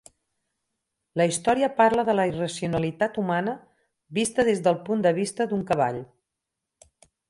[1.21, 3.55] La història parla de la irracionalitat humana
[4.21, 6.05] vista des del punt de vista d'un cavall.